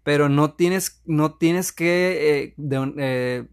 pero 0.02 0.30
no 0.30 0.54
tienes, 0.54 1.02
no 1.04 1.34
tienes 1.34 1.70
que 1.70 2.54
eh, 2.56 2.94
eh, 2.96 3.44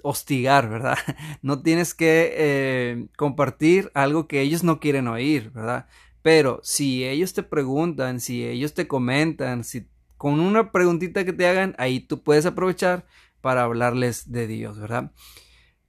hostigar, 0.00 0.70
¿verdad? 0.70 0.96
No 1.42 1.60
tienes 1.60 1.92
que 1.92 3.10
compartir 3.18 3.90
algo 3.92 4.26
que 4.26 4.40
ellos 4.40 4.64
no 4.64 4.80
quieren 4.80 5.06
oír, 5.06 5.50
¿verdad? 5.50 5.86
Pero 6.22 6.60
si 6.62 7.04
ellos 7.04 7.34
te 7.34 7.42
preguntan, 7.42 8.20
si 8.20 8.42
ellos 8.42 8.72
te 8.72 8.88
comentan, 8.88 9.64
si 9.64 9.86
con 10.16 10.40
una 10.40 10.72
preguntita 10.72 11.26
que 11.26 11.34
te 11.34 11.46
hagan, 11.46 11.74
ahí 11.76 12.00
tú 12.00 12.22
puedes 12.22 12.46
aprovechar 12.46 13.04
para 13.42 13.64
hablarles 13.64 14.32
de 14.32 14.46
Dios, 14.46 14.80
¿verdad? 14.80 15.12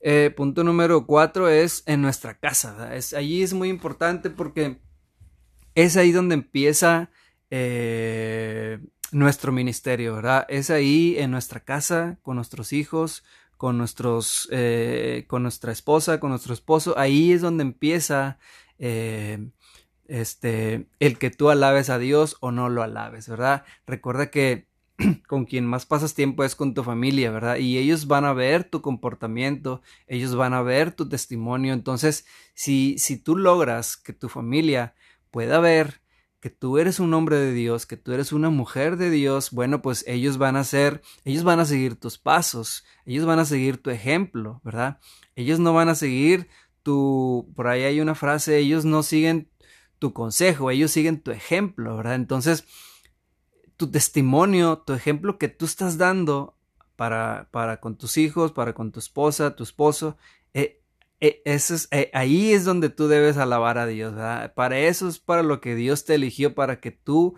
Eh, 0.03 0.33
punto 0.35 0.63
número 0.63 1.05
cuatro 1.05 1.47
es 1.47 1.83
en 1.85 2.01
nuestra 2.01 2.37
casa. 2.39 2.95
Es, 2.95 3.13
allí 3.13 3.43
es 3.43 3.53
muy 3.53 3.69
importante 3.69 4.29
porque 4.29 4.79
es 5.75 5.95
ahí 5.95 6.11
donde 6.11 6.33
empieza 6.33 7.11
eh, 7.51 8.79
nuestro 9.11 9.51
ministerio, 9.51 10.15
¿verdad? 10.15 10.45
Es 10.49 10.69
ahí 10.69 11.15
en 11.17 11.31
nuestra 11.31 11.59
casa, 11.59 12.17
con 12.23 12.35
nuestros 12.35 12.73
hijos, 12.73 13.23
con 13.57 13.77
nuestros, 13.77 14.47
eh, 14.51 15.25
con 15.27 15.43
nuestra 15.43 15.71
esposa, 15.71 16.19
con 16.19 16.31
nuestro 16.31 16.53
esposo, 16.53 16.97
ahí 16.97 17.31
es 17.31 17.41
donde 17.41 17.61
empieza 17.61 18.39
este, 20.07 20.87
el 20.99 21.19
que 21.19 21.29
tú 21.29 21.51
alabes 21.51 21.91
a 21.91 21.99
Dios 21.99 22.37
o 22.39 22.51
no 22.51 22.67
lo 22.67 22.81
alabes, 22.81 23.29
¿verdad? 23.29 23.63
Recuerda 23.85 24.31
que 24.31 24.70
con 25.27 25.45
quien 25.45 25.65
más 25.65 25.85
pasas 25.85 26.13
tiempo 26.13 26.43
es 26.43 26.55
con 26.55 26.73
tu 26.73 26.83
familia, 26.83 27.31
¿verdad? 27.31 27.57
Y 27.57 27.77
ellos 27.77 28.07
van 28.07 28.25
a 28.25 28.33
ver 28.33 28.63
tu 28.63 28.81
comportamiento, 28.81 29.81
ellos 30.07 30.35
van 30.35 30.53
a 30.53 30.61
ver 30.61 30.91
tu 30.91 31.07
testimonio. 31.09 31.73
Entonces, 31.73 32.25
si, 32.53 32.97
si 32.97 33.17
tú 33.17 33.35
logras 33.35 33.97
que 33.97 34.13
tu 34.13 34.29
familia 34.29 34.95
pueda 35.31 35.59
ver 35.59 36.01
que 36.41 36.49
tú 36.49 36.79
eres 36.79 36.99
un 36.99 37.13
hombre 37.13 37.37
de 37.37 37.53
Dios, 37.53 37.85
que 37.85 37.97
tú 37.97 38.13
eres 38.13 38.31
una 38.31 38.49
mujer 38.49 38.97
de 38.97 39.11
Dios, 39.11 39.51
bueno, 39.51 39.83
pues 39.83 40.03
ellos 40.07 40.39
van 40.39 40.55
a 40.55 40.63
ser, 40.63 41.03
ellos 41.23 41.43
van 41.43 41.59
a 41.59 41.65
seguir 41.65 41.95
tus 41.95 42.17
pasos, 42.17 42.83
ellos 43.05 43.25
van 43.25 43.37
a 43.37 43.45
seguir 43.45 43.77
tu 43.77 43.91
ejemplo, 43.91 44.59
¿verdad? 44.63 44.99
Ellos 45.35 45.59
no 45.59 45.71
van 45.71 45.89
a 45.89 45.95
seguir 45.95 46.49
tu, 46.81 47.53
por 47.55 47.67
ahí 47.67 47.83
hay 47.83 48.01
una 48.01 48.15
frase, 48.15 48.57
ellos 48.57 48.85
no 48.85 49.03
siguen 49.03 49.51
tu 49.99 50.13
consejo, 50.13 50.71
ellos 50.71 50.89
siguen 50.89 51.21
tu 51.21 51.29
ejemplo, 51.29 51.95
¿verdad? 51.95 52.15
Entonces, 52.15 52.65
tu 53.81 53.89
testimonio, 53.89 54.77
tu 54.77 54.93
ejemplo 54.93 55.39
que 55.39 55.47
tú 55.47 55.65
estás 55.65 55.97
dando 55.97 56.55
para, 56.95 57.47
para 57.49 57.77
con 57.77 57.97
tus 57.97 58.17
hijos, 58.17 58.51
para 58.51 58.73
con 58.73 58.91
tu 58.91 58.99
esposa, 58.99 59.55
tu 59.55 59.63
esposo, 59.63 60.17
eh, 60.53 60.83
e, 61.19 61.41
eso 61.45 61.73
es, 61.73 61.87
eh, 61.89 62.11
ahí 62.13 62.53
es 62.53 62.63
donde 62.63 62.89
tú 62.89 63.07
debes 63.07 63.37
alabar 63.37 63.79
a 63.79 63.87
Dios, 63.87 64.13
¿verdad? 64.13 64.53
Para 64.53 64.77
eso 64.77 65.07
es 65.07 65.17
para 65.17 65.41
lo 65.41 65.61
que 65.61 65.73
Dios 65.73 66.05
te 66.05 66.13
eligió, 66.13 66.53
para 66.53 66.79
que 66.79 66.91
tú 66.91 67.33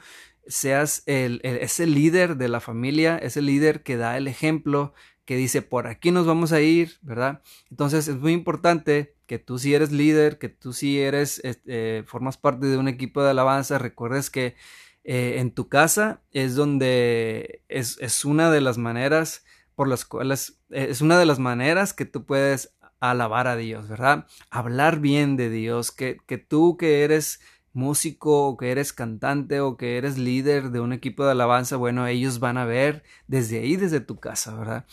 seas 0.46 1.04
el, 1.06 1.40
ese 1.46 1.88
líder 1.88 2.36
de 2.36 2.50
la 2.50 2.60
familia, 2.60 3.18
ese 3.18 3.42
líder 3.42 3.84
que 3.84 3.96
da 3.96 4.18
el 4.18 4.28
ejemplo, 4.28 4.94
que 5.24 5.38
dice, 5.38 5.62
por 5.62 5.88
aquí 5.88 6.12
nos 6.12 6.26
vamos 6.26 6.52
a 6.52 6.60
ir, 6.60 6.98
¿verdad? 7.04 7.42
Entonces 7.72 8.10
es 8.10 8.18
muy 8.18 8.34
importante 8.34 9.16
que 9.28 9.40
tú 9.40 9.60
si 9.60 9.74
eres 9.74 9.94
líder, 9.94 10.40
que 10.40 10.50
tú 10.50 10.74
si 10.74 11.00
eres, 11.00 11.40
eh, 11.46 12.04
formas 12.06 12.36
parte 12.36 12.66
de 12.66 12.78
un 12.78 12.90
equipo 12.90 13.24
de 13.24 13.30
alabanza, 13.30 13.78
recuerdes 13.78 14.30
que 14.30 14.56
eh, 15.04 15.36
en 15.40 15.52
tu 15.52 15.68
casa 15.68 16.22
es 16.32 16.56
donde 16.56 17.64
es, 17.68 17.98
es, 18.00 18.24
una 18.24 18.50
de 18.52 18.62
las 18.62 18.78
maneras 18.78 19.44
por 19.76 19.88
las 19.88 20.06
cuales, 20.06 20.62
es 20.70 21.02
una 21.02 21.18
de 21.20 21.26
las 21.26 21.40
maneras 21.40 21.94
que 21.94 22.06
tú 22.06 22.26
puedes 22.26 22.74
alabar 23.00 23.48
a 23.48 23.58
Dios, 23.58 23.90
¿verdad? 23.90 24.28
Hablar 24.50 25.00
bien 25.00 25.36
de 25.36 25.50
Dios, 25.50 25.92
que, 25.92 26.18
que 26.26 26.38
tú 26.38 26.78
que 26.78 27.04
eres 27.04 27.42
músico 27.74 28.48
o 28.48 28.56
que 28.56 28.72
eres 28.72 28.94
cantante 28.94 29.60
o 29.60 29.76
que 29.76 29.98
eres 29.98 30.18
líder 30.18 30.70
de 30.70 30.80
un 30.80 30.94
equipo 30.94 31.26
de 31.26 31.32
alabanza, 31.32 31.76
bueno, 31.76 32.08
ellos 32.08 32.40
van 32.40 32.58
a 32.58 32.66
ver 32.66 33.04
desde 33.28 33.60
ahí, 33.60 33.76
desde 33.76 34.00
tu 34.00 34.20
casa, 34.20 34.56
¿verdad? 34.56 34.86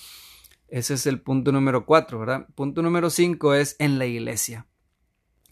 Ese 0.66 0.94
es 0.94 1.06
el 1.06 1.20
punto 1.20 1.52
número 1.52 1.84
cuatro, 1.84 2.18
¿verdad? 2.18 2.48
Punto 2.54 2.82
número 2.82 3.10
cinco 3.10 3.54
es 3.54 3.76
en 3.78 3.98
la 3.98 4.06
iglesia. 4.06 4.66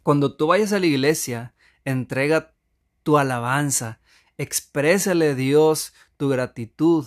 Cuando 0.02 0.36
tú 0.36 0.46
vayas 0.46 0.72
a 0.72 0.78
la 0.78 0.86
iglesia, 0.86 1.54
entrega 1.84 2.54
tu 3.02 3.18
alabanza, 3.18 4.00
exprésale 4.38 5.30
a 5.30 5.35
Dios 5.35 5.92
tu 6.16 6.28
gratitud 6.28 7.07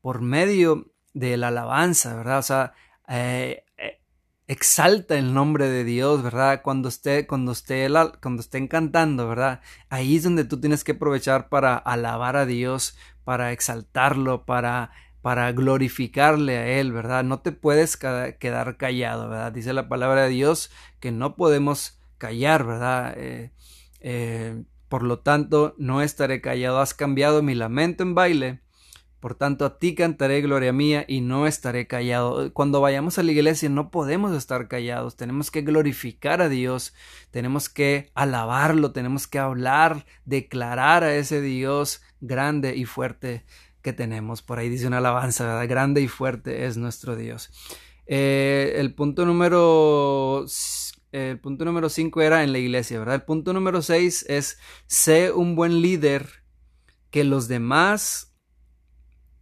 por 0.00 0.20
medio 0.20 0.92
de 1.14 1.36
la 1.36 1.48
alabanza, 1.48 2.14
¿verdad? 2.14 2.38
O 2.38 2.42
sea, 2.42 2.74
eh, 3.08 3.64
exalta 4.48 5.16
el 5.16 5.32
nombre 5.32 5.68
de 5.68 5.84
Dios, 5.84 6.22
¿verdad? 6.22 6.60
Cuando 6.62 6.88
esté, 6.88 7.26
cuando 7.26 7.52
esté, 7.52 7.88
cuando 8.20 8.42
estén 8.42 8.68
cantando, 8.68 9.28
¿verdad? 9.28 9.60
Ahí 9.88 10.16
es 10.16 10.24
donde 10.24 10.44
tú 10.44 10.60
tienes 10.60 10.84
que 10.84 10.92
aprovechar 10.92 11.48
para 11.48 11.76
alabar 11.76 12.36
a 12.36 12.46
Dios, 12.46 12.96
para 13.24 13.52
exaltarlo, 13.52 14.44
para, 14.44 14.90
para 15.22 15.52
glorificarle 15.52 16.58
a 16.58 16.66
Él, 16.80 16.92
¿verdad? 16.92 17.24
No 17.24 17.40
te 17.40 17.52
puedes 17.52 17.96
quedar 17.96 18.76
callado, 18.76 19.28
¿verdad? 19.28 19.52
Dice 19.52 19.72
la 19.72 19.88
palabra 19.88 20.24
de 20.24 20.30
Dios 20.30 20.70
que 21.00 21.12
no 21.12 21.36
podemos 21.36 21.98
callar, 22.18 22.64
¿verdad? 22.64 23.14
Eh, 23.16 23.52
eh, 24.00 24.64
por 24.92 25.04
lo 25.04 25.20
tanto, 25.20 25.74
no 25.78 26.02
estaré 26.02 26.42
callado. 26.42 26.78
Has 26.78 26.92
cambiado 26.92 27.42
mi 27.42 27.54
lamento 27.54 28.02
en 28.02 28.14
baile 28.14 28.60
Por 29.20 29.34
tanto, 29.34 29.64
a 29.64 29.78
ti 29.78 29.94
cantaré 29.94 30.42
gloria 30.42 30.70
mía 30.74 31.06
y 31.08 31.22
no 31.22 31.46
estaré 31.46 31.86
callado. 31.86 32.52
Cuando 32.52 32.82
vayamos 32.82 33.18
a 33.18 33.22
la 33.22 33.32
iglesia 33.32 33.70
no 33.70 33.90
podemos 33.90 34.36
estar 34.36 34.68
callados, 34.68 35.16
tenemos 35.16 35.50
que 35.50 35.62
glorificar 35.62 36.42
a 36.42 36.50
Dios, 36.50 36.92
tenemos 37.30 37.70
que 37.70 38.10
alabarlo, 38.14 38.92
tenemos 38.92 39.26
que 39.26 39.38
hablar, 39.38 40.04
declarar 40.26 41.04
a 41.04 41.14
ese 41.14 41.40
Dios 41.40 42.02
grande 42.20 42.76
y 42.76 42.84
fuerte 42.84 43.46
que 43.80 43.94
tenemos. 43.94 44.42
Por 44.42 44.58
ahí 44.58 44.68
dice 44.68 44.88
una 44.88 44.98
alabanza, 44.98 45.46
¿verdad? 45.46 45.68
Grande 45.70 46.02
y 46.02 46.08
fuerte 46.08 46.66
es 46.66 46.76
nuestro 46.76 47.16
Dios. 47.16 47.50
Eh, 48.04 48.74
el 48.76 48.94
punto 48.94 49.24
número 49.24 50.44
el 51.12 51.38
punto 51.38 51.64
número 51.64 51.88
5 51.88 52.20
era 52.22 52.42
en 52.42 52.52
la 52.52 52.58
iglesia, 52.58 52.98
¿verdad? 52.98 53.16
El 53.16 53.22
punto 53.22 53.52
número 53.52 53.82
6 53.82 54.26
es 54.28 54.58
sé 54.86 55.30
un 55.30 55.54
buen 55.54 55.82
líder 55.82 56.42
que 57.10 57.24
los 57.24 57.48
demás 57.48 58.34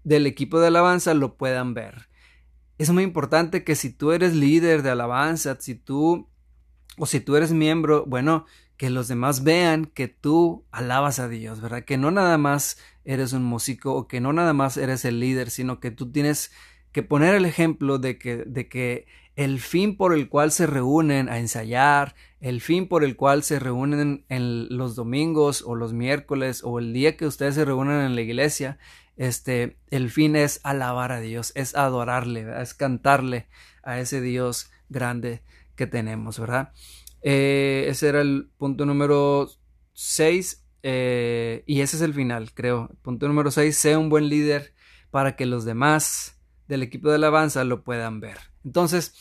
del 0.02 0.26
equipo 0.26 0.60
de 0.60 0.66
alabanza 0.66 1.14
lo 1.14 1.36
puedan 1.36 1.72
ver. 1.74 2.08
Es 2.78 2.90
muy 2.90 3.04
importante 3.04 3.62
que 3.62 3.76
si 3.76 3.92
tú 3.92 4.12
eres 4.12 4.34
líder 4.34 4.82
de 4.82 4.90
alabanza, 4.90 5.56
si 5.60 5.74
tú 5.74 6.28
o 6.98 7.06
si 7.06 7.20
tú 7.20 7.36
eres 7.36 7.52
miembro, 7.52 8.04
bueno, 8.06 8.46
que 8.76 8.90
los 8.90 9.08
demás 9.08 9.44
vean 9.44 9.86
que 9.86 10.08
tú 10.08 10.66
alabas 10.70 11.18
a 11.18 11.28
Dios, 11.28 11.60
¿verdad? 11.60 11.84
Que 11.84 11.98
no 11.98 12.10
nada 12.10 12.38
más 12.38 12.78
eres 13.04 13.32
un 13.32 13.44
músico 13.44 13.94
o 13.94 14.08
que 14.08 14.20
no 14.20 14.32
nada 14.32 14.54
más 14.54 14.76
eres 14.76 15.04
el 15.04 15.20
líder, 15.20 15.50
sino 15.50 15.80
que 15.80 15.90
tú 15.90 16.10
tienes 16.10 16.50
que 16.90 17.02
poner 17.02 17.34
el 17.34 17.44
ejemplo 17.44 17.98
de 17.98 18.18
que, 18.18 18.38
de 18.38 18.68
que 18.68 19.06
el 19.40 19.58
fin 19.58 19.96
por 19.96 20.12
el 20.12 20.28
cual 20.28 20.52
se 20.52 20.66
reúnen 20.66 21.30
a 21.30 21.38
ensayar, 21.38 22.14
el 22.40 22.60
fin 22.60 22.86
por 22.88 23.04
el 23.04 23.16
cual 23.16 23.42
se 23.42 23.58
reúnen 23.58 24.26
en 24.28 24.68
los 24.68 24.94
domingos 24.94 25.64
o 25.66 25.74
los 25.76 25.94
miércoles 25.94 26.60
o 26.62 26.78
el 26.78 26.92
día 26.92 27.16
que 27.16 27.24
ustedes 27.24 27.54
se 27.54 27.64
reúnen 27.64 28.02
en 28.02 28.14
la 28.14 28.20
iglesia, 28.20 28.78
este, 29.16 29.78
el 29.90 30.10
fin 30.10 30.36
es 30.36 30.60
alabar 30.62 31.10
a 31.10 31.20
Dios, 31.20 31.52
es 31.54 31.74
adorarle, 31.74 32.60
es 32.60 32.74
cantarle 32.74 33.46
a 33.82 33.98
ese 33.98 34.20
Dios 34.20 34.70
grande 34.90 35.40
que 35.74 35.86
tenemos, 35.86 36.38
¿verdad? 36.38 36.74
Eh, 37.22 37.86
ese 37.88 38.08
era 38.08 38.20
el 38.20 38.50
punto 38.58 38.84
número 38.84 39.48
6 39.94 40.66
eh, 40.82 41.64
y 41.66 41.80
ese 41.80 41.96
es 41.96 42.02
el 42.02 42.12
final, 42.12 42.52
creo. 42.52 42.90
Punto 43.00 43.26
número 43.26 43.50
6, 43.50 43.74
sea 43.74 43.98
un 43.98 44.10
buen 44.10 44.28
líder 44.28 44.74
para 45.10 45.34
que 45.34 45.46
los 45.46 45.64
demás 45.64 46.38
del 46.68 46.82
equipo 46.82 47.08
de 47.08 47.14
alabanza 47.14 47.64
lo 47.64 47.84
puedan 47.84 48.20
ver. 48.20 48.49
Entonces, 48.64 49.14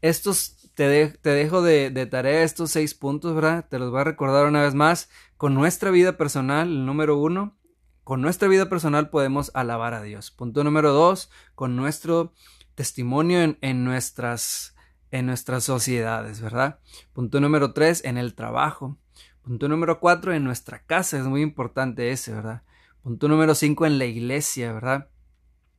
estos 0.00 0.62
te, 0.74 1.18
dejo 1.22 1.62
de, 1.62 2.06
tarea 2.06 2.42
estos 2.42 2.70
seis 2.70 2.94
puntos, 2.94 3.34
¿verdad? 3.34 3.66
Te 3.68 3.78
los 3.78 3.90
voy 3.90 4.00
a 4.00 4.04
recordar 4.04 4.46
una 4.46 4.62
vez 4.62 4.74
más. 4.74 5.08
Con 5.36 5.54
nuestra 5.54 5.90
vida 5.90 6.16
personal, 6.16 6.68
el 6.68 6.86
número 6.86 7.18
uno, 7.18 7.56
con 8.04 8.20
nuestra 8.20 8.48
vida 8.48 8.68
personal 8.68 9.10
podemos 9.10 9.50
alabar 9.54 9.94
a 9.94 10.02
Dios. 10.02 10.30
Punto 10.30 10.64
número 10.64 10.92
dos, 10.92 11.30
con 11.54 11.76
nuestro 11.76 12.32
testimonio 12.74 13.56
en, 13.60 13.84
nuestras, 13.84 14.74
en 15.10 15.26
nuestras 15.26 15.64
sociedades, 15.64 16.40
¿verdad? 16.40 16.80
Punto 17.12 17.40
número 17.40 17.72
tres, 17.72 18.04
en 18.04 18.18
el 18.18 18.34
trabajo. 18.34 18.98
Punto 19.42 19.68
número 19.68 20.00
cuatro, 20.00 20.32
en 20.32 20.44
nuestra 20.44 20.84
casa, 20.84 21.18
es 21.18 21.24
muy 21.24 21.42
importante 21.42 22.10
ese, 22.12 22.32
¿verdad? 22.32 22.62
Punto 23.02 23.28
número 23.28 23.54
cinco, 23.54 23.84
en 23.86 23.98
la 23.98 24.04
iglesia, 24.04 24.72
¿verdad? 24.72 25.08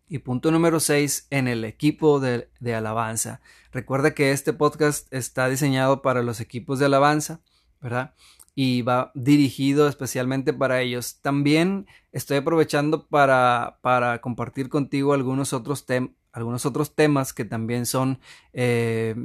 Y 0.10 0.20
punto 0.20 0.52
número 0.52 0.80
6, 0.80 1.28
en 1.30 1.48
el 1.48 1.64
equipo 1.64 2.20
de, 2.20 2.48
alabanza. 2.76 3.42
Recuerda 3.72 4.14
que 4.14 4.32
este 4.32 4.54
podcast 4.54 5.12
está 5.14 5.48
diseñado 5.50 6.02
para 6.02 6.22
los 6.22 6.40
equipos 6.42 6.80
de 6.80 6.86
alabanza, 6.86 7.42
¿verdad? 7.82 8.14
Y 8.54 8.82
va 8.82 9.12
dirigido 9.16 9.88
especialmente 9.88 10.54
para 10.54 10.82
ellos. 10.82 11.20
También 11.22 11.88
estoy 12.12 12.38
aprovechando 12.38 13.08
para, 13.08 13.80
para 13.82 14.20
compartir 14.22 14.70
contigo 14.70 15.14
algunos 15.14 15.54
otros, 15.54 15.86
algunos 16.32 16.66
otros 16.66 16.94
temas 16.96 17.34
que 17.34 17.46
también 17.46 17.86
son 17.86 18.20
eh, 18.52 19.16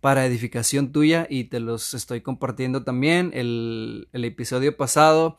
para 0.00 0.24
edificación 0.24 0.92
tuya 0.92 1.26
y 1.28 1.44
te 1.44 1.60
los 1.60 1.94
estoy 1.94 2.22
compartiendo 2.22 2.84
también. 2.84 3.32
El, 3.34 4.08
el 4.12 4.24
episodio 4.24 4.76
pasado 4.76 5.36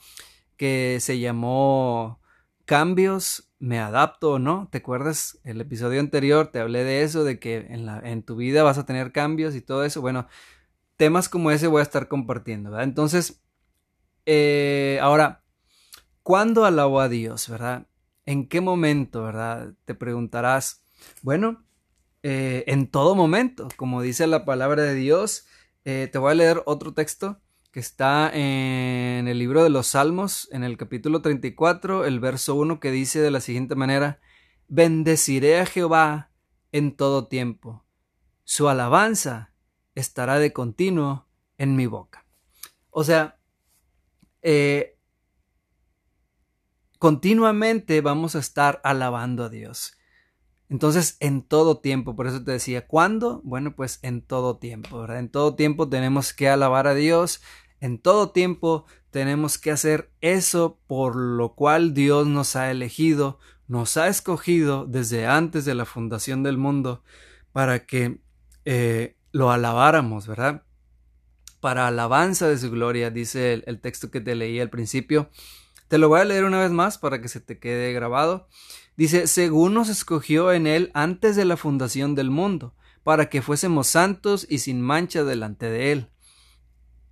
que 0.58 1.00
se 1.00 1.20
llamó 1.20 2.20
Cambios 2.66 3.50
me 3.63 3.79
adapto 3.79 4.34
o 4.34 4.39
no. 4.39 4.67
¿Te 4.72 4.79
acuerdas? 4.79 5.39
El 5.46 5.62
episodio 5.62 6.01
anterior 6.01 6.48
te 6.48 6.60
hablé 6.60 6.84
de 6.84 7.03
eso, 7.03 7.23
de 7.23 7.39
que 7.39 7.65
en, 7.69 7.86
la, 7.86 7.99
en 7.99 8.21
tu 8.21 8.36
vida 8.36 8.62
vas 8.62 8.78
a 8.78 8.86
tener 8.86 9.13
cambios 9.13 9.56
y 9.56 9.62
todo 9.62 9.86
eso. 9.86 10.02
Bueno, 10.02 10.28
temas 10.97 11.30
como 11.30 11.49
ese 11.49 11.67
voy 11.67 11.80
a 11.80 11.84
estar 11.84 12.10
compartiendo, 12.10 12.71
¿verdad? 12.71 12.84
Entonces, 12.84 13.41
eh, 14.26 14.99
ahora, 15.02 15.45
¿cuándo 16.23 16.65
alabo 16.65 16.99
a 16.99 17.08
Dios, 17.08 17.47
verdad? 17.47 17.88
¿En 18.26 18.49
qué 18.49 18.60
momento, 18.60 19.23
verdad? 19.23 19.73
Te 19.86 19.95
preguntarás. 19.95 20.84
Bueno, 21.21 21.63
eh, 22.21 22.65
en 22.67 22.88
todo 22.88 23.15
momento, 23.15 23.69
como 23.78 24.02
dice 24.02 24.28
la 24.28 24.43
palabra 24.43 24.84
de 24.84 24.95
Dios. 24.95 25.47
Eh, 25.86 26.10
te 26.12 26.17
voy 26.17 26.32
a 26.32 26.36
leer 26.36 26.63
otro 26.65 26.93
texto 26.93 27.39
que 27.73 27.79
está 27.79 28.29
en 28.31 29.27
el 29.27 29.39
libro 29.39 29.63
de 29.63 29.71
los 29.71 29.88
Salmos, 29.88 30.47
en 30.51 30.63
el 30.63 30.77
capítulo 30.77 31.23
34, 31.23 32.05
el 32.05 32.19
verso 32.19 32.53
1, 32.53 32.79
que 32.79 32.91
dice 32.91 33.19
de 33.19 33.31
la 33.31 33.41
siguiente 33.41 33.73
manera, 33.73 34.19
Bendeciré 34.67 35.59
a 35.59 35.65
Jehová 35.65 36.29
en 36.71 36.95
todo 36.95 37.27
tiempo, 37.27 37.83
su 38.43 38.69
alabanza 38.69 39.53
estará 39.95 40.38
de 40.38 40.53
continuo 40.53 41.25
en 41.57 41.75
mi 41.75 41.88
boca. 41.88 42.27
O 42.91 43.03
sea, 43.03 43.39
eh, 44.43 44.99
continuamente 46.99 48.01
vamos 48.01 48.36
a 48.36 48.39
estar 48.39 48.81
alabando 48.83 49.45
a 49.45 49.49
Dios. 49.49 49.97
Entonces, 50.69 51.17
en 51.19 51.43
todo 51.43 51.79
tiempo, 51.79 52.15
por 52.15 52.25
eso 52.25 52.43
te 52.43 52.51
decía, 52.51 52.88
¿cuándo? 52.88 53.41
Bueno, 53.43 53.75
pues 53.75 53.99
en 54.01 54.23
todo 54.23 54.57
tiempo, 54.57 55.01
¿verdad? 55.01 55.19
En 55.19 55.29
todo 55.29 55.55
tiempo 55.55 55.88
tenemos 55.88 56.33
que 56.33 56.49
alabar 56.49 56.88
a 56.88 56.95
Dios, 56.95 57.41
en 57.84 57.98
todo 57.98 58.30
tiempo 58.30 58.86
tenemos 59.12 59.58
que 59.58 59.69
hacer 59.69 60.10
eso 60.22 60.80
por 60.88 61.17
lo 61.17 61.54
cual 61.54 61.93
Dios 61.93 62.26
nos 62.26 62.56
ha 62.56 62.72
elegido, 62.72 63.39
nos 63.67 63.98
ha 63.98 64.08
escogido 64.08 64.86
desde 64.86 65.28
antes 65.28 65.65
de 65.65 65.76
la 65.76 65.84
fundación 65.84 66.43
del 66.43 66.58
mundo 66.58 67.04
para 67.52 67.86
que 67.86 68.22
eh, 68.63 69.17
lo 69.34 69.52
alabáramos, 69.52 70.28
¿verdad? 70.28 70.63
Para 71.60 71.88
alabanza 71.88 72.48
de 72.48 72.58
su 72.58 72.72
gloria, 72.72 73.12
dice 73.12 73.52
el, 73.52 73.65
el 73.67 73.82
texto 73.82 74.10
que 74.12 74.22
te 74.22 74.34
leí 74.36 74.62
al 74.62 74.69
principio. 74.69 75.30
Te 75.89 75.98
lo 75.98 76.08
voy 76.08 76.22
a 76.22 76.26
leer 76.26 76.46
una 76.46 76.62
vez 76.62 76.72
más 76.72 76.98
para 76.98 77.19
que 77.19 77.28
se 77.28 77.41
te 77.41 77.60
quede 77.60 77.91
grabado. 77.91 78.48
Dice, 78.96 79.28
según 79.28 79.74
nos 79.74 79.89
escogió 79.89 80.54
en 80.54 80.67
él 80.67 80.89
antes 80.93 81.36
de 81.36 81.43
la 81.43 81.58
fundación 81.58 82.15
del 82.15 82.30
mundo, 82.30 82.76
para 83.04 83.28
que 83.30 83.41
fuésemos 83.41 83.88
santos 83.88 84.48
y 84.50 84.60
sin 84.60 84.80
mancha 84.80 85.26
delante 85.26 85.69
de 85.69 85.91
él 85.91 86.12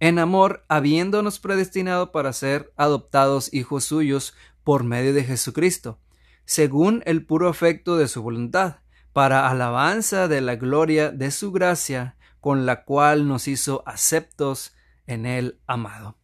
en 0.02 0.18
amor, 0.18 0.66
habiéndonos 0.68 1.40
predestinado 1.40 2.12
para 2.12 2.34
ser 2.34 2.74
adoptados 2.76 3.54
hijos 3.54 3.84
suyos 3.84 4.34
por 4.64 4.84
medio 4.84 5.14
de 5.14 5.24
Jesucristo, 5.24 6.00
según 6.44 7.04
el 7.06 7.24
puro 7.24 7.48
afecto 7.48 7.98
de 7.98 8.08
su 8.08 8.24
voluntad, 8.24 8.78
para 9.14 9.48
alabanza 9.48 10.28
de 10.28 10.42
la 10.42 10.56
gloria 10.56 11.12
de 11.12 11.30
su 11.30 11.52
gracia, 11.52 12.18
con 12.40 12.66
la 12.66 12.84
cual 12.84 13.28
nos 13.28 13.48
hizo 13.48 13.84
aceptos 13.86 14.74
en 15.06 15.28
el 15.28 15.60
amado. 15.68 16.18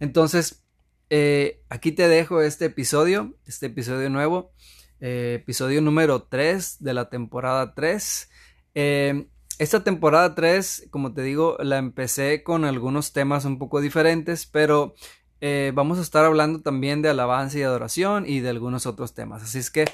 Entonces, 0.00 0.64
eh, 1.08 1.62
aquí 1.68 1.92
te 1.92 2.08
dejo 2.08 2.42
este 2.42 2.64
episodio, 2.64 3.36
este 3.46 3.66
episodio 3.66 4.10
nuevo, 4.10 4.50
eh, 4.98 5.38
episodio 5.40 5.80
número 5.80 6.24
3 6.24 6.82
de 6.82 6.94
la 6.94 7.08
temporada 7.08 7.76
3. 7.76 8.28
Esta 9.60 9.84
temporada 9.84 10.34
3, 10.34 10.86
como 10.88 11.12
te 11.12 11.20
digo, 11.20 11.58
la 11.60 11.76
empecé 11.76 12.42
con 12.42 12.64
algunos 12.64 13.12
temas 13.12 13.44
un 13.44 13.58
poco 13.58 13.82
diferentes, 13.82 14.46
pero 14.46 14.94
eh, 15.42 15.72
vamos 15.74 15.98
a 15.98 16.00
estar 16.00 16.24
hablando 16.24 16.62
también 16.62 17.02
de 17.02 17.10
alabanza 17.10 17.58
y 17.58 17.62
adoración 17.62 18.24
y 18.26 18.40
de 18.40 18.48
algunos 18.48 18.86
otros 18.86 19.12
temas. 19.12 19.42
Así 19.42 19.58
es 19.58 19.70
que 19.70 19.84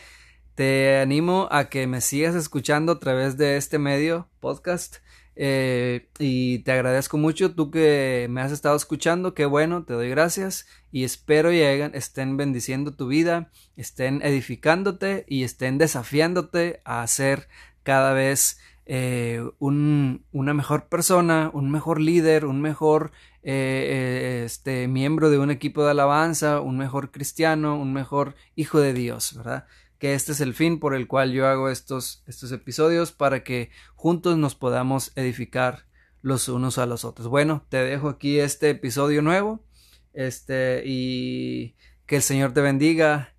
te 0.55 1.01
animo 1.01 1.49
a 1.51 1.69
que 1.69 1.89
me 1.89 2.01
sigas 2.01 2.37
escuchando 2.37 2.93
a 2.93 2.99
través 3.01 3.39
de 3.39 3.57
este 3.57 3.81
medio 3.81 4.29
podcast. 4.39 4.99
Eh, 5.35 6.11
y 6.21 6.61
te 6.61 6.71
agradezco 6.71 7.19
mucho 7.19 7.53
tú 7.53 7.73
que 7.73 8.29
me 8.31 8.43
has 8.43 8.53
estado 8.53 8.77
escuchando, 8.77 9.35
qué 9.35 9.47
bueno, 9.47 9.83
te 9.83 9.95
doy 9.95 10.09
gracias 10.11 10.69
y 10.93 11.03
espero 11.03 11.53
y 11.53 11.59
estén 11.59 12.37
bendiciendo 12.37 12.95
tu 12.95 13.09
vida, 13.09 13.51
estén 13.77 14.23
edificándote 14.23 15.25
y 15.27 15.43
estén 15.43 15.77
desafiándote 15.77 16.81
a 16.85 17.05
ser 17.09 17.49
cada 17.83 18.13
vez 18.13 18.59
eh, 18.87 19.45
una 19.59 20.55
mejor 20.55 20.89
persona, 20.89 21.51
un 21.53 21.71
mejor 21.71 22.01
líder, 22.01 22.47
un 22.47 22.61
mejor 22.61 23.11
eh, 23.43 23.53
eh, 23.53 24.43
este, 24.45 24.87
miembro 24.87 25.29
de 25.29 25.39
un 25.39 25.51
equipo 25.51 25.85
de 25.85 25.91
alabanza, 25.91 26.61
un 26.61 26.79
mejor 26.79 27.11
cristiano, 27.11 27.77
un 27.77 27.93
mejor 27.93 28.37
hijo 28.55 28.81
de 28.81 28.93
Dios, 28.93 29.35
¿verdad? 29.37 29.67
Que 29.99 30.15
este 30.15 30.33
es 30.33 30.41
el 30.41 30.55
fin 30.55 30.79
por 30.79 30.95
el 30.95 31.09
cual 31.09 31.33
yo 31.33 31.49
hago 31.49 31.69
estos, 31.69 32.23
estos 32.27 32.53
episodios 32.53 33.13
para 33.13 33.43
que 33.43 33.71
juntos 33.97 34.39
nos 34.39 34.55
podamos 34.55 35.13
edificar 35.17 35.87
los 36.23 36.49
unos 36.49 36.79
a 36.79 36.87
los 36.87 37.05
otros. 37.05 37.29
Bueno, 37.29 37.65
te 37.69 37.79
dejo 37.79 38.09
aquí 38.09 38.39
este 38.39 38.71
episodio 38.71 39.21
nuevo. 39.23 39.65
Este, 40.13 40.83
y 40.87 41.77
que 42.07 42.17
el 42.17 42.23
Señor 42.23 42.53
te 42.55 42.63
bendiga 42.63 43.35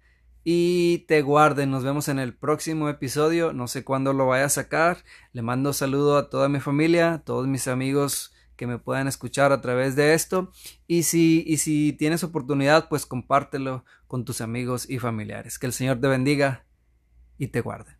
y 0.50 1.00
te 1.10 1.24
guarde. 1.24 1.68
Nos 1.68 1.84
vemos 1.84 2.08
en 2.08 2.20
el 2.20 2.34
próximo 2.34 2.88
episodio. 2.88 3.52
No 3.52 3.68
sé 3.68 3.84
cuándo 3.84 4.14
lo 4.14 4.28
vaya 4.28 4.46
a 4.46 4.50
sacar. 4.50 5.04
Le 5.34 5.42
mando 5.42 5.74
saludo 5.74 6.16
a 6.16 6.30
toda 6.30 6.48
mi 6.48 6.62
familia, 6.62 7.16
a 7.16 7.22
todos 7.22 7.48
mis 7.48 7.68
amigos 7.68 8.34
que 8.56 8.66
me 8.66 8.80
puedan 8.80 9.10
escuchar 9.10 9.52
a 9.52 9.60
través 9.60 9.98
de 9.98 10.14
esto. 10.14 10.54
Y 10.88 11.04
si, 11.04 11.44
y 11.46 11.58
si 11.58 11.92
tienes 11.92 12.24
oportunidad, 12.24 12.88
pues 12.88 13.06
compártelo 13.06 13.84
con 14.08 14.24
tus 14.24 14.40
amigos 14.40 14.90
y 14.90 15.00
familiares. 15.00 15.60
Que 15.60 15.66
el 15.66 15.74
Señor 15.74 16.00
te 16.00 16.08
bendiga 16.08 16.64
y 17.38 17.48
te 17.48 17.60
guarde. 17.60 17.97